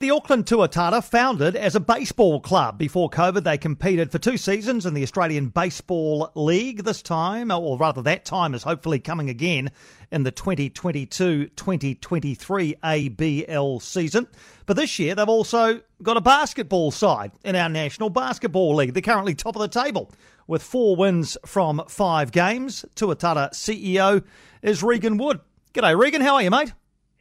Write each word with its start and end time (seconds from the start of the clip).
The 0.00 0.12
Auckland 0.12 0.46
Tuatara, 0.46 1.02
founded 1.02 1.56
as 1.56 1.74
a 1.74 1.80
baseball 1.80 2.38
club. 2.38 2.78
Before 2.78 3.10
COVID, 3.10 3.42
they 3.42 3.58
competed 3.58 4.12
for 4.12 4.20
two 4.20 4.36
seasons 4.36 4.86
in 4.86 4.94
the 4.94 5.02
Australian 5.02 5.48
Baseball 5.48 6.30
League. 6.36 6.84
This 6.84 7.02
time, 7.02 7.50
or 7.50 7.76
rather, 7.76 8.00
that 8.02 8.24
time 8.24 8.54
is 8.54 8.62
hopefully 8.62 9.00
coming 9.00 9.28
again 9.28 9.72
in 10.12 10.22
the 10.22 10.30
2022 10.30 11.48
2023 11.48 12.76
ABL 12.84 13.82
season. 13.82 14.28
But 14.66 14.76
this 14.76 15.00
year, 15.00 15.16
they've 15.16 15.28
also 15.28 15.80
got 16.00 16.16
a 16.16 16.20
basketball 16.20 16.92
side 16.92 17.32
in 17.42 17.56
our 17.56 17.68
National 17.68 18.08
Basketball 18.08 18.76
League. 18.76 18.94
They're 18.94 19.02
currently 19.02 19.34
top 19.34 19.56
of 19.56 19.62
the 19.62 19.66
table 19.66 20.12
with 20.46 20.62
four 20.62 20.94
wins 20.94 21.36
from 21.44 21.82
five 21.88 22.30
games. 22.30 22.84
Tuatara 22.94 23.50
CEO 23.50 24.22
is 24.62 24.84
Regan 24.84 25.16
Wood. 25.16 25.40
G'day, 25.74 25.98
Regan. 25.98 26.22
How 26.22 26.36
are 26.36 26.42
you, 26.42 26.52
mate? 26.52 26.72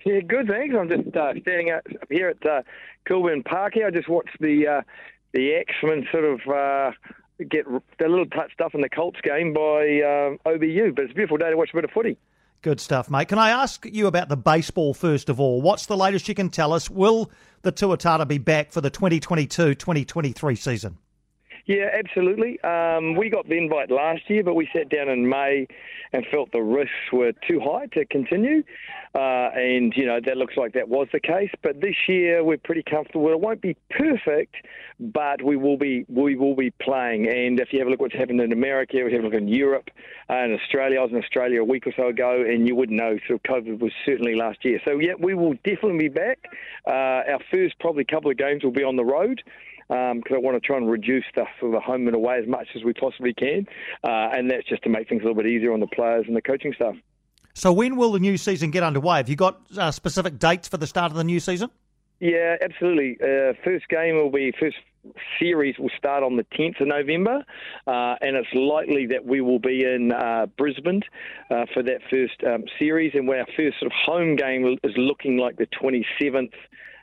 Yeah, 0.07 0.21
good, 0.21 0.47
thanks. 0.47 0.73
I'm 0.73 0.87
just 0.87 1.17
uh, 1.17 1.33
standing 1.41 1.71
up 1.71 1.83
here 2.09 2.29
at 2.29 2.49
uh, 2.49 2.61
Kilbirnie 3.09 3.43
Park 3.43 3.73
here. 3.73 3.87
I 3.87 3.91
just 3.91 4.07
watched 4.07 4.39
the 4.39 4.65
uh, 4.65 4.81
the 5.33 5.53
X-Men 5.55 6.07
sort 6.09 6.23
of 6.23 6.39
uh, 6.47 6.91
get 7.49 7.65
a 7.67 8.07
little 8.07 8.25
touched 8.25 8.61
up 8.61 8.73
in 8.73 8.79
the 8.79 8.87
Colts 8.87 9.19
game 9.21 9.51
by 9.51 9.81
um, 10.01 10.39
OBU, 10.45 10.95
but 10.95 11.03
it's 11.03 11.11
a 11.11 11.15
beautiful 11.15 11.35
day 11.35 11.49
to 11.49 11.57
watch 11.57 11.71
a 11.73 11.75
bit 11.75 11.83
of 11.83 11.91
footy. 11.91 12.17
Good 12.61 12.79
stuff, 12.79 13.09
mate. 13.09 13.27
Can 13.27 13.37
I 13.37 13.49
ask 13.49 13.85
you 13.85 14.07
about 14.07 14.29
the 14.29 14.37
baseball 14.37 14.93
first 14.93 15.27
of 15.27 15.41
all? 15.41 15.61
What's 15.61 15.87
the 15.87 15.97
latest 15.97 16.29
you 16.29 16.35
can 16.35 16.49
tell 16.49 16.71
us? 16.71 16.89
Will 16.89 17.29
the 17.63 17.73
Tuatara 17.73 18.25
be 18.25 18.37
back 18.37 18.71
for 18.71 18.79
the 18.79 18.89
2022-2023 18.89 20.57
season? 20.57 20.99
Yeah, 21.67 21.89
absolutely. 21.93 22.61
Um, 22.61 23.15
we 23.15 23.29
got 23.29 23.49
the 23.49 23.57
invite 23.57 23.91
last 23.91 24.21
year, 24.29 24.41
but 24.41 24.55
we 24.55 24.69
sat 24.73 24.87
down 24.87 25.09
in 25.09 25.27
May 25.27 25.67
and 26.13 26.25
felt 26.31 26.49
the 26.53 26.61
risks 26.61 26.93
were 27.11 27.33
too 27.45 27.59
high 27.59 27.87
to 27.87 28.05
continue. 28.05 28.63
Uh, 29.13 29.49
and, 29.53 29.93
you 29.97 30.05
know, 30.05 30.21
that 30.25 30.37
looks 30.37 30.55
like 30.55 30.71
that 30.73 30.87
was 30.87 31.09
the 31.11 31.19
case. 31.19 31.49
But 31.61 31.81
this 31.81 31.95
year 32.07 32.41
we're 32.41 32.57
pretty 32.57 32.83
comfortable. 32.83 33.29
It 33.31 33.41
won't 33.41 33.61
be 33.61 33.75
perfect, 33.89 34.55
but 34.97 35.43
we 35.43 35.57
will 35.57 35.75
be 35.77 36.05
we 36.07 36.37
will 36.37 36.55
be 36.55 36.71
playing. 36.71 37.27
And 37.27 37.59
if 37.59 37.73
you 37.73 37.79
have 37.79 37.89
a 37.89 37.91
look 37.91 37.99
what's 37.99 38.15
happened 38.15 38.39
in 38.39 38.53
America, 38.53 39.03
we 39.03 39.11
have 39.11 39.21
a 39.23 39.25
look 39.25 39.33
in 39.33 39.49
Europe 39.49 39.89
uh, 40.29 40.35
and 40.35 40.57
Australia. 40.57 40.99
I 40.99 41.03
was 41.03 41.11
in 41.11 41.17
Australia 41.17 41.61
a 41.61 41.65
week 41.65 41.85
or 41.85 41.93
so 41.97 42.07
ago, 42.07 42.45
and 42.47 42.65
you 42.65 42.75
wouldn't 42.75 42.97
know. 42.97 43.17
So 43.27 43.39
COVID 43.39 43.79
was 43.79 43.91
certainly 44.05 44.35
last 44.35 44.63
year. 44.63 44.79
So, 44.85 44.99
yeah, 44.99 45.13
we 45.19 45.33
will 45.33 45.55
definitely 45.65 45.97
be 45.97 46.09
back. 46.09 46.39
Uh, 46.87 47.33
our 47.33 47.39
first 47.51 47.77
probably 47.79 48.05
couple 48.05 48.31
of 48.31 48.37
games 48.37 48.63
will 48.63 48.71
be 48.71 48.83
on 48.83 48.95
the 48.95 49.05
road 49.05 49.43
because 49.87 50.31
um, 50.31 50.35
I 50.35 50.39
want 50.39 50.61
to 50.61 50.65
try 50.65 50.77
and 50.77 50.89
reduce 50.89 51.25
the 51.35 51.45
sort 51.59 51.75
of 51.75 51.81
home 51.81 52.07
and 52.07 52.15
away 52.15 52.39
as 52.41 52.47
much 52.47 52.67
as 52.75 52.83
we 52.83 52.93
possibly 52.93 53.33
can, 53.33 53.65
uh, 54.03 54.29
and 54.33 54.51
that's 54.51 54.67
just 54.67 54.83
to 54.83 54.89
make 54.89 55.07
things 55.07 55.21
a 55.21 55.25
little 55.25 55.41
bit 55.41 55.47
easier 55.47 55.73
on 55.73 55.79
the 55.79 55.87
players 55.87 56.25
and 56.27 56.35
the 56.35 56.41
coaching 56.41 56.73
staff. 56.73 56.95
So 57.53 57.73
when 57.73 57.95
will 57.95 58.11
the 58.11 58.19
new 58.19 58.37
season 58.37 58.69
get 58.69 58.83
underway? 58.83 59.17
Have 59.17 59.29
you 59.29 59.35
got 59.35 59.61
uh, 59.77 59.91
specific 59.91 60.37
dates 60.37 60.67
for 60.67 60.77
the 60.77 60.87
start 60.87 61.11
of 61.11 61.17
the 61.17 61.23
new 61.23 61.39
season? 61.39 61.69
Yeah, 62.19 62.55
absolutely. 62.61 63.17
Uh, 63.21 63.53
first 63.63 63.87
game 63.89 64.15
will 64.15 64.31
be 64.31 64.53
first 64.59 64.77
series 65.39 65.77
will 65.77 65.91
start 65.97 66.23
on 66.23 66.35
the 66.35 66.43
10th 66.43 66.81
of 66.81 66.87
November, 66.87 67.43
uh, 67.85 68.15
and 68.21 68.35
it's 68.35 68.53
likely 68.53 69.05
that 69.07 69.25
we 69.25 69.41
will 69.41 69.59
be 69.59 69.83
in 69.83 70.11
uh, 70.11 70.47
Brisbane 70.57 71.01
uh, 71.49 71.65
for 71.73 71.83
that 71.83 72.01
first 72.09 72.43
um, 72.45 72.65
series. 72.79 73.13
And 73.13 73.29
our 73.29 73.45
first 73.55 73.79
sort 73.79 73.91
of 73.91 73.93
home 73.93 74.35
game 74.35 74.77
is 74.83 74.93
looking 74.97 75.37
like 75.37 75.57
the 75.57 75.67
27th 75.67 76.53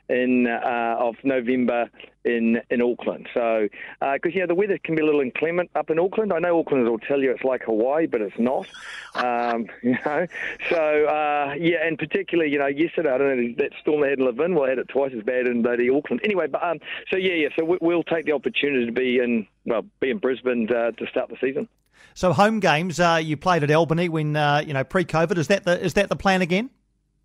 in 0.09 0.47
uh, 0.47 0.95
of 0.99 1.15
November 1.23 1.89
in 2.23 2.61
in 2.69 2.81
Auckland. 2.81 3.27
So, 3.33 3.67
because 3.99 4.19
uh, 4.25 4.29
you 4.29 4.39
know 4.41 4.47
the 4.47 4.55
weather 4.55 4.77
can 4.83 4.95
be 4.95 5.01
a 5.01 5.05
little 5.05 5.21
inclement 5.21 5.69
up 5.75 5.89
in 5.89 5.99
Auckland. 5.99 6.33
I 6.33 6.39
know 6.39 6.61
Aucklanders 6.63 6.89
will 6.89 6.99
tell 6.99 7.21
you 7.21 7.31
it's 7.31 7.43
like 7.43 7.63
Hawaii, 7.63 8.07
but 8.07 8.21
it's 8.21 8.37
not. 8.37 8.67
Um, 9.15 9.67
you 9.83 9.97
know, 10.05 10.27
so 10.69 11.05
uh, 11.05 11.53
yeah, 11.57 11.85
and 11.85 11.97
particularly 11.97 12.51
you 12.51 12.59
know 12.59 12.67
yesterday 12.67 13.11
I 13.11 13.17
don't 13.17 13.37
know 13.37 13.53
that 13.57 13.71
storm 13.81 14.01
they 14.01 14.09
had 14.09 14.19
in 14.19 14.25
Levin. 14.25 14.55
Well, 14.55 14.65
I 14.65 14.69
had 14.69 14.79
it 14.79 14.89
twice 14.89 15.11
as 15.15 15.23
bad 15.23 15.47
in 15.47 15.61
bloody 15.61 15.89
Auckland. 15.89 16.21
Anyway, 16.23 16.47
but 16.47 16.63
um, 16.63 16.79
so 17.09 17.17
yeah, 17.17 17.33
yeah. 17.33 17.49
So 17.57 17.63
we, 17.63 17.77
will 17.81 18.03
take 18.03 18.25
the 18.25 18.33
opportunity 18.33 18.85
to 18.85 18.91
be 18.91 19.19
in 19.19 19.47
well, 19.65 19.83
be 19.99 20.09
in 20.09 20.17
Brisbane 20.17 20.67
uh, 20.69 20.91
to 20.91 21.07
start 21.07 21.29
the 21.29 21.37
season. 21.39 21.67
So 22.13 22.31
home 22.31 22.59
games, 22.59 22.99
uh, 22.99 23.19
you 23.21 23.35
played 23.35 23.63
at 23.63 23.71
Albany 23.71 24.09
when 24.09 24.35
uh, 24.35 24.63
you 24.65 24.73
know 24.73 24.83
pre-COVID. 24.83 25.37
Is 25.37 25.47
that 25.47 25.63
the 25.63 25.83
is 25.83 25.93
that 25.93 26.09
the 26.09 26.15
plan 26.15 26.41
again? 26.41 26.69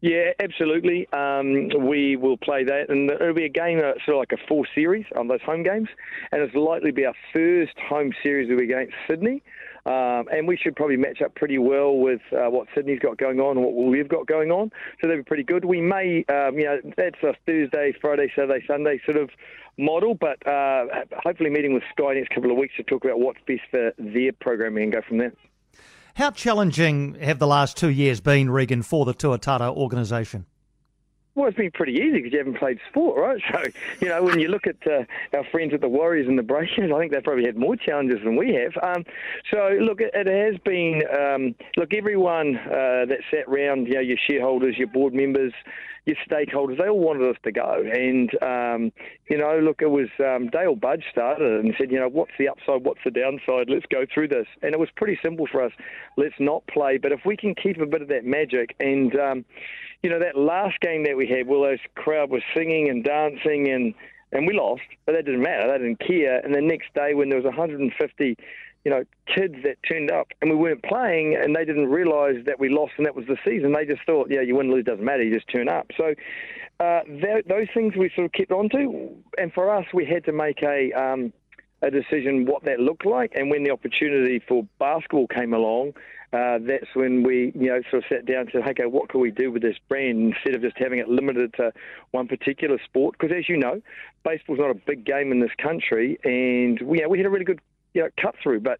Yeah, 0.00 0.32
absolutely. 0.42 1.06
Um, 1.12 1.68
we 1.86 2.16
will 2.16 2.38
play 2.38 2.64
that, 2.64 2.88
and 2.88 3.10
it'll 3.10 3.34
be 3.34 3.44
a 3.44 3.50
game, 3.50 3.80
uh, 3.80 3.92
sort 4.06 4.16
of 4.16 4.16
like 4.16 4.32
a 4.32 4.46
four 4.48 4.66
series 4.74 5.04
on 5.14 5.28
those 5.28 5.42
home 5.42 5.62
games, 5.62 5.88
and 6.32 6.40
it's 6.40 6.54
likely 6.54 6.90
to 6.90 6.94
be 6.94 7.04
our 7.04 7.14
first 7.34 7.78
home 7.86 8.12
series 8.22 8.48
be 8.48 8.64
against 8.64 8.94
Sydney. 9.08 9.42
Um, 9.86 10.26
and 10.30 10.46
we 10.46 10.56
should 10.56 10.76
probably 10.76 10.96
match 10.96 11.22
up 11.22 11.34
pretty 11.34 11.58
well 11.58 11.96
with 11.96 12.20
uh, 12.32 12.50
what 12.50 12.68
Sydney's 12.74 12.98
got 12.98 13.16
going 13.16 13.40
on 13.40 13.56
and 13.56 13.64
what 13.64 13.74
we've 13.74 14.08
got 14.08 14.26
going 14.26 14.50
on. 14.50 14.70
So 15.00 15.08
they'll 15.08 15.18
be 15.18 15.22
pretty 15.22 15.42
good. 15.42 15.64
We 15.64 15.80
may, 15.80 16.24
um, 16.28 16.58
you 16.58 16.64
know, 16.64 16.80
that's 16.96 17.22
a 17.22 17.34
Thursday, 17.46 17.94
Friday, 18.00 18.30
Saturday, 18.36 18.64
Sunday 18.66 19.00
sort 19.06 19.16
of 19.16 19.30
model, 19.78 20.14
but 20.14 20.46
uh, 20.46 20.84
hopefully 21.24 21.48
meeting 21.48 21.72
with 21.72 21.82
Sky 21.92 22.14
next 22.14 22.28
couple 22.34 22.50
of 22.50 22.58
weeks 22.58 22.74
to 22.76 22.82
talk 22.82 23.04
about 23.04 23.20
what's 23.20 23.40
best 23.46 23.62
for 23.70 23.92
their 23.98 24.32
programming 24.32 24.84
and 24.84 24.92
go 24.92 25.00
from 25.06 25.18
there. 25.18 25.32
How 26.14 26.30
challenging 26.30 27.14
have 27.14 27.38
the 27.38 27.46
last 27.46 27.76
two 27.76 27.88
years 27.88 28.20
been, 28.20 28.50
Regan, 28.50 28.82
for 28.82 29.04
the 29.04 29.14
Tuatara 29.14 29.74
organisation? 29.74 30.46
Well, 31.34 31.46
it's 31.46 31.56
been 31.56 31.70
pretty 31.70 31.92
easy 31.92 32.18
because 32.18 32.32
you 32.32 32.38
haven't 32.38 32.58
played 32.58 32.78
sport, 32.88 33.18
right? 33.18 33.40
So, 33.50 33.62
you 34.00 34.08
know, 34.08 34.22
when 34.22 34.38
you 34.38 34.48
look 34.48 34.66
at 34.66 34.76
uh, 34.86 35.04
our 35.36 35.44
friends 35.50 35.74
at 35.74 35.80
the 35.80 35.88
Warriors 35.88 36.28
and 36.28 36.38
the 36.38 36.42
Breakers, 36.42 36.90
I 36.92 36.98
think 36.98 37.12
they've 37.12 37.22
probably 37.22 37.44
had 37.44 37.56
more 37.56 37.76
challenges 37.76 38.18
than 38.24 38.36
we 38.36 38.54
have. 38.54 38.72
Um, 38.82 39.04
so, 39.50 39.76
look, 39.80 40.00
it, 40.00 40.10
it 40.14 40.26
has 40.26 40.60
been, 40.60 41.02
um, 41.10 41.54
look, 41.76 41.94
everyone 41.94 42.56
uh, 42.56 43.06
that 43.06 43.18
sat 43.30 43.46
around, 43.48 43.86
you 43.86 43.94
know, 43.94 44.00
your 44.00 44.18
shareholders, 44.28 44.76
your 44.76 44.88
board 44.88 45.14
members, 45.14 45.52
your 46.06 46.16
stakeholders, 46.28 46.78
they 46.78 46.88
all 46.88 46.98
wanted 46.98 47.28
us 47.28 47.36
to 47.44 47.52
go. 47.52 47.82
And, 47.92 48.30
um, 48.42 48.92
you 49.28 49.38
know, 49.38 49.58
look, 49.58 49.82
it 49.82 49.90
was 49.90 50.08
um, 50.18 50.48
Dale 50.48 50.74
Budge 50.76 51.04
started 51.10 51.64
and 51.64 51.74
said, 51.78 51.90
you 51.90 51.98
know, 51.98 52.08
what's 52.08 52.32
the 52.38 52.48
upside, 52.48 52.84
what's 52.84 53.00
the 53.04 53.10
downside? 53.10 53.68
Let's 53.68 53.86
go 53.86 54.04
through 54.12 54.28
this. 54.28 54.46
And 54.62 54.72
it 54.72 54.78
was 54.80 54.88
pretty 54.96 55.18
simple 55.22 55.46
for 55.46 55.62
us. 55.62 55.72
Let's 56.16 56.38
not 56.38 56.66
play. 56.66 56.98
But 56.98 57.12
if 57.12 57.20
we 57.24 57.36
can 57.36 57.54
keep 57.54 57.78
a 57.80 57.86
bit 57.86 58.02
of 58.02 58.08
that 58.08 58.24
magic 58.24 58.74
and, 58.80 59.14
um, 59.18 59.44
you 60.02 60.10
know, 60.10 60.18
that 60.18 60.36
last 60.36 60.80
game 60.80 61.04
that 61.04 61.16
we 61.16 61.26
had, 61.26 61.46
well, 61.46 61.62
those 61.62 61.78
crowd 61.94 62.30
was 62.30 62.42
singing 62.54 62.88
and 62.88 63.04
dancing 63.04 63.68
and 63.70 63.94
and 64.32 64.46
we 64.46 64.54
lost, 64.54 64.82
but 65.06 65.12
that 65.12 65.24
didn't 65.24 65.42
matter. 65.42 65.66
They 65.66 65.84
didn't 65.84 65.98
care. 65.98 66.38
And 66.38 66.54
the 66.54 66.60
next 66.60 66.94
day, 66.94 67.14
when 67.14 67.30
there 67.30 67.38
was 67.38 67.44
150 67.44 68.36
you 68.84 68.90
know, 68.90 69.04
kids 69.26 69.56
that 69.62 69.76
turned 69.86 70.10
up 70.10 70.28
and 70.40 70.50
we 70.50 70.56
weren't 70.56 70.82
playing 70.82 71.36
and 71.36 71.54
they 71.54 71.64
didn't 71.64 71.88
realise 71.88 72.36
that 72.46 72.58
we 72.58 72.68
lost 72.68 72.92
and 72.96 73.06
that 73.06 73.14
was 73.14 73.26
the 73.26 73.36
season. 73.44 73.72
They 73.72 73.84
just 73.84 74.02
thought, 74.06 74.28
yeah, 74.30 74.40
you 74.40 74.56
win, 74.56 74.70
or 74.70 74.76
lose, 74.76 74.84
doesn't 74.84 75.04
matter. 75.04 75.22
You 75.22 75.34
just 75.34 75.48
turn 75.48 75.68
up. 75.68 75.88
So 75.96 76.14
uh, 76.80 77.00
those 77.46 77.66
things 77.74 77.94
we 77.96 78.10
sort 78.14 78.26
of 78.26 78.32
kept 78.32 78.52
on 78.52 78.70
to. 78.70 79.10
And 79.36 79.52
for 79.52 79.74
us, 79.74 79.84
we 79.92 80.06
had 80.06 80.24
to 80.24 80.32
make 80.32 80.62
a 80.62 80.92
um, 80.92 81.32
a 81.82 81.90
decision 81.90 82.46
what 82.46 82.64
that 82.64 82.80
looked 82.80 83.06
like. 83.06 83.32
And 83.34 83.50
when 83.50 83.64
the 83.64 83.70
opportunity 83.70 84.42
for 84.46 84.66
basketball 84.78 85.26
came 85.26 85.54
along, 85.54 85.94
uh, 86.32 86.58
that's 86.62 86.94
when 86.94 87.24
we, 87.24 87.52
you 87.54 87.68
know, 87.68 87.80
sort 87.90 88.04
of 88.04 88.08
sat 88.08 88.24
down 88.24 88.40
and 88.42 88.50
said, 88.52 88.68
okay, 88.68 88.86
what 88.86 89.08
can 89.08 89.20
we 89.20 89.32
do 89.32 89.50
with 89.50 89.62
this 89.62 89.76
brand 89.88 90.32
instead 90.32 90.54
of 90.54 90.62
just 90.62 90.78
having 90.78 91.00
it 91.00 91.08
limited 91.08 91.52
to 91.54 91.72
one 92.12 92.28
particular 92.28 92.78
sport? 92.84 93.16
Because 93.18 93.36
as 93.36 93.48
you 93.48 93.56
know, 93.56 93.82
baseball's 94.24 94.60
not 94.60 94.70
a 94.70 94.74
big 94.74 95.04
game 95.04 95.32
in 95.32 95.40
this 95.40 95.50
country, 95.60 96.18
and 96.22 96.80
we, 96.82 96.98
know, 96.98 97.08
we 97.08 97.18
had 97.18 97.26
a 97.26 97.30
really 97.30 97.44
good 97.44 97.60
you 97.94 98.02
know, 98.02 98.08
cut 98.20 98.36
through. 98.40 98.60
But 98.60 98.78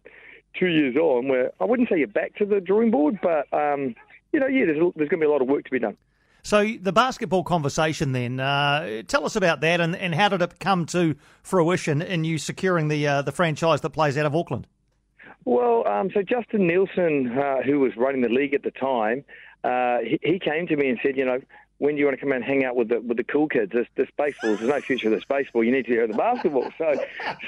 two 0.57 0.67
years 0.67 0.95
on, 0.95 1.27
where 1.27 1.51
I 1.59 1.65
wouldn't 1.65 1.89
say 1.89 1.97
you're 1.97 2.07
back 2.07 2.35
to 2.35 2.45
the 2.45 2.61
drawing 2.61 2.91
board, 2.91 3.19
but 3.21 3.51
um, 3.53 3.95
you 4.31 4.39
know, 4.39 4.47
yeah, 4.47 4.65
there's, 4.65 4.79
there's 4.95 5.09
going 5.09 5.19
to 5.19 5.25
be 5.25 5.25
a 5.25 5.31
lot 5.31 5.41
of 5.41 5.49
work 5.49 5.65
to 5.65 5.71
be 5.71 5.79
done. 5.79 5.97
So 6.43 6.65
the 6.81 6.91
basketball 6.91 7.43
conversation, 7.43 8.13
then, 8.13 8.39
uh, 8.39 9.03
tell 9.07 9.25
us 9.25 9.35
about 9.35 9.61
that, 9.61 9.79
and, 9.79 9.95
and 9.95 10.15
how 10.15 10.29
did 10.29 10.41
it 10.41 10.59
come 10.59 10.85
to 10.87 11.15
fruition 11.43 12.01
in 12.01 12.23
you 12.23 12.37
securing 12.37 12.87
the 12.87 13.07
uh, 13.07 13.21
the 13.21 13.31
franchise 13.31 13.81
that 13.81 13.91
plays 13.91 14.17
out 14.17 14.25
of 14.25 14.35
Auckland? 14.35 14.67
Well, 15.45 15.87
um, 15.87 16.09
so 16.13 16.21
Justin 16.21 16.67
Nielsen, 16.67 17.37
uh, 17.37 17.61
who 17.63 17.79
was 17.79 17.91
running 17.97 18.21
the 18.21 18.29
league 18.29 18.53
at 18.53 18.63
the 18.63 18.71
time, 18.71 19.23
uh, 19.63 19.99
he, 20.03 20.19
he, 20.21 20.39
came 20.39 20.67
to 20.67 20.75
me 20.75 20.89
and 20.89 20.99
said, 21.03 21.17
you 21.17 21.25
know, 21.25 21.41
when 21.81 21.95
do 21.95 21.99
you 21.99 22.05
want 22.05 22.15
to 22.15 22.23
come 22.23 22.31
and 22.31 22.43
hang 22.43 22.63
out 22.63 22.75
with 22.75 22.89
the 22.89 23.01
with 23.01 23.17
the 23.17 23.23
cool 23.23 23.47
kids? 23.47 23.71
This, 23.73 23.87
this 23.95 24.07
baseball, 24.15 24.55
there's 24.55 24.69
no 24.69 24.79
future 24.81 25.07
of 25.07 25.15
this 25.15 25.23
baseball. 25.27 25.63
You 25.63 25.71
need 25.71 25.87
to 25.87 25.91
hear 25.91 26.05
the 26.05 26.13
basketball. 26.13 26.71
So, 26.77 26.93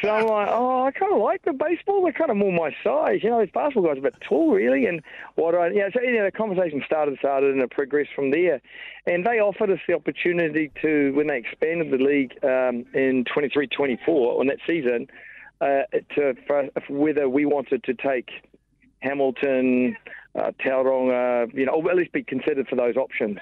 so 0.01 0.09
I'm 0.09 0.25
like, 0.25 0.47
oh, 0.49 0.85
I 0.85 0.91
kind 0.91 1.13
of 1.13 1.21
like 1.21 1.43
the 1.43 1.53
baseball. 1.53 2.01
They're 2.01 2.13
kind 2.13 2.31
of 2.31 2.37
more 2.37 2.51
my 2.51 2.75
size. 2.83 3.19
You 3.21 3.29
know, 3.29 3.41
these 3.41 3.53
basketball 3.53 3.83
guys 3.83 3.97
are 3.97 4.07
a 4.07 4.09
bit 4.09 4.15
tall, 4.27 4.51
really. 4.51 4.87
And 4.87 5.03
what 5.35 5.53
I, 5.53 5.67
you 5.67 5.81
know, 5.81 5.89
so 5.93 6.01
you 6.01 6.17
know, 6.17 6.25
the 6.25 6.31
conversation 6.31 6.81
started, 6.83 7.19
started, 7.19 7.51
and 7.51 7.61
it 7.61 7.69
progressed 7.69 8.09
from 8.15 8.31
there. 8.31 8.59
And 9.05 9.23
they 9.23 9.39
offered 9.39 9.69
us 9.69 9.77
the 9.87 9.93
opportunity 9.93 10.71
to, 10.81 11.11
when 11.11 11.27
they 11.27 11.37
expanded 11.37 11.91
the 11.91 12.03
league 12.03 12.33
um, 12.43 12.87
in 12.95 13.25
23-24 13.25 14.07
on 14.07 14.47
that 14.47 14.57
season, 14.65 15.09
uh, 15.61 15.83
to 16.15 16.33
for, 16.47 16.69
whether 16.89 17.29
we 17.29 17.45
wanted 17.45 17.83
to 17.83 17.93
take 17.93 18.31
Hamilton, 19.03 19.95
uh, 20.33 20.53
Tauranga, 20.59 21.53
you 21.53 21.67
know, 21.67 21.73
or 21.73 21.91
at 21.91 21.97
least 21.97 22.13
be 22.13 22.23
considered 22.23 22.67
for 22.67 22.75
those 22.75 22.97
options. 22.97 23.37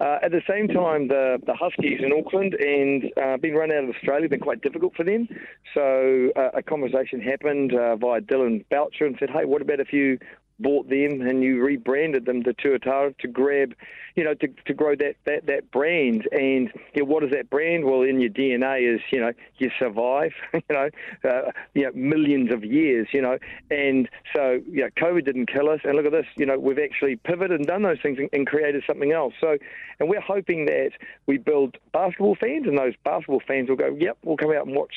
Uh, 0.00 0.18
at 0.22 0.32
the 0.32 0.42
same 0.48 0.68
time, 0.68 1.08
the, 1.08 1.38
the 1.46 1.54
Huskies 1.54 2.00
in 2.02 2.12
Auckland 2.12 2.54
and 2.54 3.04
uh, 3.22 3.36
being 3.36 3.54
run 3.54 3.70
out 3.70 3.84
of 3.84 3.90
Australia 3.90 4.28
been 4.28 4.40
quite 4.40 4.62
difficult 4.62 4.94
for 4.96 5.04
them. 5.04 5.28
So 5.74 6.30
uh, 6.36 6.50
a 6.54 6.62
conversation 6.62 7.20
happened 7.20 7.74
uh, 7.74 7.96
via 7.96 8.20
Dylan 8.20 8.64
Boucher 8.70 9.06
and 9.06 9.16
said, 9.18 9.30
"Hey, 9.30 9.44
what 9.44 9.62
about 9.62 9.80
if 9.80 9.92
you 9.92 10.18
bought 10.62 10.88
them 10.88 11.20
and 11.20 11.42
you 11.42 11.62
rebranded 11.62 12.24
them 12.24 12.42
to 12.44 12.54
Tuatara 12.54 13.16
to 13.18 13.28
grab, 13.28 13.74
you 14.14 14.24
know, 14.24 14.34
to, 14.34 14.48
to 14.66 14.74
grow 14.74 14.94
that, 14.96 15.16
that, 15.24 15.46
that 15.46 15.70
brand. 15.70 16.28
And 16.32 16.70
you 16.94 17.02
know, 17.02 17.04
what 17.04 17.24
is 17.24 17.30
that 17.32 17.50
brand? 17.50 17.84
Well, 17.84 18.02
in 18.02 18.20
your 18.20 18.30
DNA 18.30 18.94
is, 18.94 19.00
you 19.10 19.20
know, 19.20 19.32
you 19.58 19.70
survive, 19.78 20.32
you 20.54 20.60
know, 20.70 20.88
uh, 21.24 21.50
you 21.74 21.82
know, 21.82 21.90
millions 21.94 22.52
of 22.52 22.64
years, 22.64 23.08
you 23.12 23.22
know. 23.22 23.38
And 23.70 24.08
so, 24.34 24.60
you 24.66 24.82
know, 24.82 24.88
COVID 24.96 25.24
didn't 25.24 25.46
kill 25.52 25.68
us. 25.68 25.80
And 25.84 25.96
look 25.96 26.06
at 26.06 26.12
this, 26.12 26.26
you 26.36 26.46
know, 26.46 26.58
we've 26.58 26.78
actually 26.78 27.16
pivoted 27.16 27.60
and 27.60 27.66
done 27.66 27.82
those 27.82 28.00
things 28.02 28.18
and, 28.18 28.28
and 28.32 28.46
created 28.46 28.84
something 28.86 29.12
else. 29.12 29.34
So, 29.40 29.56
and 30.00 30.08
we're 30.08 30.20
hoping 30.20 30.66
that 30.66 30.90
we 31.26 31.38
build 31.38 31.76
basketball 31.92 32.36
fans 32.36 32.66
and 32.66 32.78
those 32.78 32.94
basketball 33.04 33.42
fans 33.46 33.68
will 33.68 33.76
go, 33.76 33.96
yep, 33.98 34.18
we'll 34.24 34.36
come 34.36 34.52
out 34.52 34.66
and 34.66 34.74
watch 34.74 34.94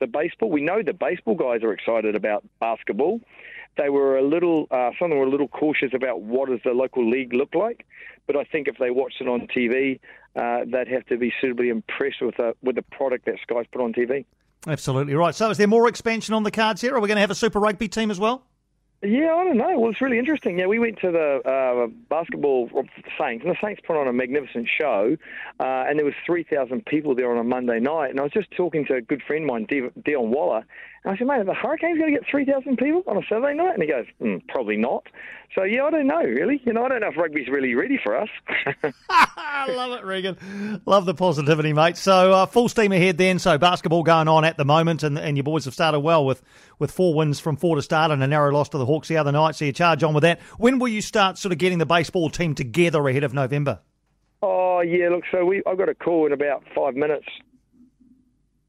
the 0.00 0.06
baseball. 0.06 0.50
We 0.50 0.62
know 0.62 0.82
the 0.82 0.94
baseball 0.94 1.36
guys 1.36 1.62
are 1.62 1.72
excited 1.72 2.16
about 2.16 2.44
basketball. 2.58 3.20
They 3.80 3.88
were 3.88 4.18
a 4.18 4.22
little, 4.22 4.66
uh, 4.70 4.90
some 4.98 5.06
of 5.06 5.10
them 5.10 5.18
were 5.18 5.24
a 5.24 5.30
little 5.30 5.48
cautious 5.48 5.92
about 5.94 6.20
what 6.20 6.50
does 6.50 6.60
the 6.64 6.72
local 6.72 7.08
league 7.08 7.32
look 7.32 7.54
like. 7.54 7.86
But 8.26 8.36
I 8.36 8.44
think 8.44 8.68
if 8.68 8.76
they 8.76 8.90
watched 8.90 9.22
it 9.22 9.28
on 9.28 9.48
TV, 9.48 10.00
uh, 10.36 10.66
they'd 10.66 10.88
have 10.88 11.06
to 11.06 11.16
be 11.16 11.32
suitably 11.40 11.70
impressed 11.70 12.20
with 12.20 12.36
the 12.36 12.54
with 12.62 12.76
the 12.76 12.82
product 12.82 13.24
that 13.24 13.36
Sky's 13.42 13.64
put 13.72 13.80
on 13.80 13.94
TV. 13.94 14.26
Absolutely 14.66 15.14
right. 15.14 15.34
So, 15.34 15.48
is 15.48 15.56
there 15.56 15.66
more 15.66 15.88
expansion 15.88 16.34
on 16.34 16.42
the 16.42 16.50
cards 16.50 16.82
here? 16.82 16.94
Are 16.94 17.00
we 17.00 17.08
going 17.08 17.16
to 17.16 17.22
have 17.22 17.30
a 17.30 17.34
Super 17.34 17.58
Rugby 17.58 17.88
team 17.88 18.10
as 18.10 18.20
well? 18.20 18.44
Yeah, 19.02 19.34
I 19.34 19.44
don't 19.44 19.56
know. 19.56 19.78
Well, 19.78 19.90
it's 19.90 20.02
really 20.02 20.18
interesting. 20.18 20.58
Yeah, 20.58 20.66
we 20.66 20.78
went 20.78 20.98
to 21.00 21.10
the 21.10 21.40
uh, 21.48 21.86
basketball 22.10 22.68
Saints, 23.18 23.42
and 23.46 23.50
the 23.50 23.56
Saints 23.64 23.80
put 23.86 23.96
on 23.96 24.06
a 24.06 24.12
magnificent 24.12 24.68
show, 24.68 25.16
uh, 25.58 25.84
and 25.88 25.98
there 25.98 26.04
was 26.04 26.12
3,000 26.26 26.84
people 26.84 27.14
there 27.14 27.32
on 27.32 27.38
a 27.38 27.44
Monday 27.44 27.80
night. 27.80 28.10
And 28.10 28.20
I 28.20 28.24
was 28.24 28.32
just 28.32 28.50
talking 28.50 28.84
to 28.86 28.96
a 28.96 29.00
good 29.00 29.22
friend 29.26 29.44
of 29.44 29.50
mine, 29.50 29.92
Dion 30.04 30.30
Waller, 30.30 30.66
and 31.02 31.14
I 31.14 31.16
said, 31.16 31.26
mate, 31.26 31.40
are 31.40 31.44
the 31.44 31.54
Hurricanes 31.54 31.98
going 31.98 32.12
to 32.12 32.20
get 32.20 32.28
3,000 32.30 32.76
people 32.76 33.02
on 33.06 33.16
a 33.16 33.22
Saturday 33.22 33.54
night? 33.54 33.72
And 33.72 33.82
he 33.82 33.88
goes, 33.88 34.04
mm, 34.20 34.46
probably 34.48 34.76
not. 34.76 35.06
So, 35.54 35.62
yeah, 35.62 35.84
I 35.84 35.90
don't 35.90 36.06
know, 36.06 36.22
really. 36.22 36.60
You 36.66 36.74
know, 36.74 36.84
I 36.84 36.90
don't 36.90 37.00
know 37.00 37.08
if 37.08 37.16
rugby's 37.16 37.48
really 37.48 37.74
ready 37.74 37.98
for 38.02 38.14
us. 38.14 38.28
I 39.08 39.66
love 39.74 39.98
it, 39.98 40.04
Regan. 40.04 40.82
Love 40.84 41.06
the 41.06 41.14
positivity, 41.14 41.72
mate. 41.72 41.96
So, 41.96 42.32
uh, 42.32 42.46
full 42.46 42.68
steam 42.68 42.92
ahead 42.92 43.16
then. 43.16 43.38
So, 43.38 43.56
basketball 43.56 44.02
going 44.02 44.28
on 44.28 44.44
at 44.44 44.58
the 44.58 44.66
moment, 44.66 45.02
and, 45.02 45.18
and 45.18 45.38
your 45.38 45.44
boys 45.44 45.64
have 45.64 45.72
started 45.72 46.00
well 46.00 46.26
with, 46.26 46.42
with 46.78 46.90
four 46.90 47.14
wins 47.14 47.40
from 47.40 47.56
four 47.56 47.76
to 47.76 47.82
start 47.82 48.10
and 48.10 48.22
a 48.22 48.26
narrow 48.26 48.52
loss 48.52 48.68
to 48.68 48.78
the 48.78 48.84
Hawks 48.86 49.08
the 49.08 49.16
other 49.16 49.32
night. 49.32 49.56
So, 49.56 49.64
you 49.64 49.72
charge 49.72 50.02
on 50.02 50.12
with 50.12 50.22
that. 50.22 50.38
When 50.58 50.78
will 50.78 50.88
you 50.88 51.00
start 51.00 51.38
sort 51.38 51.52
of 51.52 51.58
getting 51.58 51.78
the 51.78 51.86
baseball 51.86 52.28
team 52.28 52.54
together 52.54 53.08
ahead 53.08 53.24
of 53.24 53.32
November? 53.32 53.80
Oh, 54.42 54.80
yeah, 54.80 55.08
look, 55.08 55.24
so 55.30 55.46
we 55.46 55.62
I've 55.66 55.78
got 55.78 55.88
a 55.88 55.94
call 55.94 56.26
in 56.26 56.32
about 56.32 56.62
five 56.74 56.94
minutes 56.94 57.26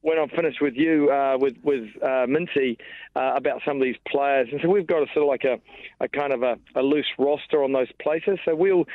when 0.01 0.17
I'm 0.17 0.29
finished 0.29 0.61
with 0.61 0.75
you, 0.75 1.09
uh, 1.11 1.37
with 1.39 1.55
with 1.63 1.83
uh, 2.03 2.25
Minty, 2.27 2.77
uh, 3.15 3.33
about 3.35 3.61
some 3.65 3.77
of 3.77 3.83
these 3.83 3.97
players, 4.07 4.47
and 4.51 4.59
so 4.61 4.69
we've 4.69 4.87
got 4.87 5.03
a 5.03 5.05
sort 5.13 5.23
of 5.23 5.27
like 5.27 5.43
a, 5.43 5.59
a 6.03 6.07
kind 6.07 6.33
of 6.33 6.43
a, 6.43 6.57
a, 6.75 6.81
loose 6.81 7.07
roster 7.19 7.63
on 7.63 7.71
those 7.71 7.91
places. 8.01 8.39
So 8.45 8.55
we'll 8.55 8.85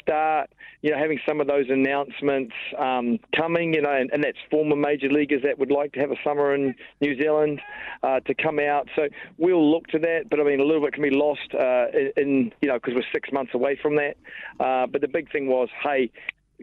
start, 0.00 0.50
you 0.82 0.90
know, 0.90 0.98
having 0.98 1.18
some 1.28 1.40
of 1.40 1.46
those 1.46 1.66
announcements 1.68 2.54
um, 2.78 3.18
coming, 3.36 3.74
you 3.74 3.82
know, 3.82 3.92
and, 3.92 4.10
and, 4.12 4.22
that's 4.22 4.38
former 4.50 4.76
major 4.76 5.08
leaguers 5.08 5.42
that 5.42 5.58
would 5.58 5.72
like 5.72 5.92
to 5.92 6.00
have 6.00 6.12
a 6.12 6.16
summer 6.22 6.54
in 6.54 6.74
New 7.00 7.20
Zealand 7.20 7.60
uh, 8.02 8.20
to 8.20 8.34
come 8.34 8.60
out. 8.60 8.88
So 8.94 9.08
we'll 9.38 9.70
look 9.70 9.88
to 9.88 9.98
that, 10.00 10.30
but 10.30 10.38
I 10.38 10.44
mean, 10.44 10.60
a 10.60 10.64
little 10.64 10.82
bit 10.82 10.92
can 10.92 11.02
be 11.02 11.10
lost 11.10 11.54
uh, 11.54 11.86
in, 11.92 12.12
in, 12.16 12.52
you 12.60 12.68
know, 12.68 12.74
because 12.74 12.94
we're 12.94 13.02
six 13.12 13.30
months 13.32 13.52
away 13.54 13.78
from 13.82 13.96
that. 13.96 14.16
Uh, 14.60 14.86
but 14.86 15.00
the 15.00 15.08
big 15.08 15.30
thing 15.32 15.48
was, 15.48 15.68
hey, 15.82 16.10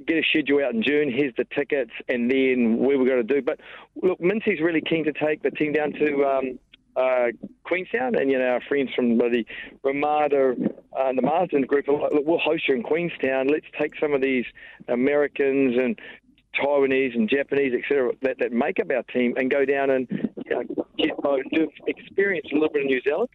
get 0.05 0.17
a 0.17 0.23
schedule 0.29 0.63
out 0.63 0.73
in 0.73 0.83
June. 0.83 1.11
Here's 1.11 1.33
the 1.35 1.45
tickets, 1.45 1.91
and 2.07 2.29
then 2.29 2.77
where 2.77 2.97
we're 2.97 3.05
going 3.05 3.25
to 3.25 3.33
do. 3.33 3.41
But 3.41 3.59
look, 4.01 4.19
Mincy's 4.19 4.61
really 4.61 4.81
keen 4.81 5.05
to 5.05 5.13
take 5.13 5.41
the 5.43 5.51
team 5.51 5.73
down 5.73 5.93
to 5.93 6.25
um, 6.25 6.59
uh, 6.95 7.27
Queenstown, 7.63 8.15
and 8.15 8.29
you 8.31 8.37
know 8.37 8.45
our 8.45 8.61
friends 8.61 8.89
from 8.95 9.17
the 9.17 9.45
Ramada 9.83 10.55
uh, 10.97 11.07
and 11.07 11.17
the 11.17 11.21
Marsden 11.21 11.63
group. 11.63 11.87
Look, 11.87 12.11
we'll 12.11 12.39
host 12.39 12.67
you 12.67 12.75
in 12.75 12.83
Queenstown. 12.83 13.47
Let's 13.47 13.67
take 13.79 13.93
some 13.99 14.13
of 14.13 14.21
these 14.21 14.45
Americans 14.87 15.77
and 15.77 15.99
Taiwanese 16.59 17.15
and 17.15 17.29
Japanese, 17.29 17.73
etc., 17.73 18.11
that, 18.21 18.39
that 18.39 18.51
make 18.51 18.79
up 18.79 18.91
our 18.91 19.03
team, 19.03 19.35
and 19.37 19.51
go 19.51 19.65
down 19.65 19.89
and 19.91 20.07
you 20.45 20.55
know, 20.55 20.63
get, 20.97 21.11
uh, 21.23 21.67
experience 21.87 22.47
a 22.51 22.55
little 22.55 22.69
bit 22.69 22.83
of 22.83 22.87
New 22.87 23.01
Zealand. 23.01 23.29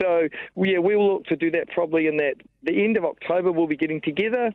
So 0.00 0.28
yeah, 0.56 0.78
we 0.78 0.96
will 0.96 1.14
look 1.14 1.26
to 1.26 1.36
do 1.36 1.50
that 1.52 1.68
probably 1.70 2.06
in 2.06 2.16
that 2.18 2.34
the 2.62 2.84
end 2.84 2.96
of 2.96 3.04
October. 3.04 3.52
We'll 3.52 3.66
be 3.66 3.76
getting 3.76 4.00
together 4.00 4.52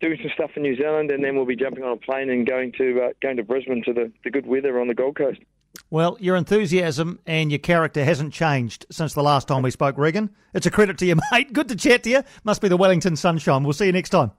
doing 0.00 0.18
some 0.20 0.30
stuff 0.34 0.50
in 0.56 0.62
New 0.62 0.76
Zealand, 0.76 1.10
and 1.10 1.22
then 1.22 1.36
we'll 1.36 1.46
be 1.46 1.56
jumping 1.56 1.84
on 1.84 1.92
a 1.92 1.96
plane 1.96 2.30
and 2.30 2.46
going 2.46 2.72
to 2.78 3.02
uh, 3.02 3.08
going 3.22 3.36
to 3.36 3.42
Brisbane 3.42 3.82
to 3.84 3.92
the, 3.92 4.12
the 4.24 4.30
good 4.30 4.46
weather 4.46 4.80
on 4.80 4.88
the 4.88 4.94
Gold 4.94 5.16
Coast. 5.16 5.40
Well, 5.88 6.16
your 6.20 6.36
enthusiasm 6.36 7.20
and 7.26 7.50
your 7.50 7.58
character 7.58 8.04
hasn't 8.04 8.32
changed 8.32 8.86
since 8.90 9.14
the 9.14 9.22
last 9.22 9.48
time 9.48 9.62
we 9.62 9.70
spoke, 9.70 9.96
Regan. 9.98 10.30
It's 10.54 10.66
a 10.66 10.70
credit 10.70 10.98
to 10.98 11.06
you, 11.06 11.16
mate. 11.32 11.52
Good 11.52 11.68
to 11.68 11.76
chat 11.76 12.02
to 12.04 12.10
you. 12.10 12.22
Must 12.44 12.60
be 12.60 12.68
the 12.68 12.76
Wellington 12.76 13.16
sunshine. 13.16 13.62
We'll 13.62 13.72
see 13.72 13.86
you 13.86 13.92
next 13.92 14.10
time. 14.10 14.32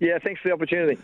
Yeah, 0.00 0.18
thanks 0.18 0.40
for 0.40 0.48
the 0.48 0.54
opportunity. 0.54 0.98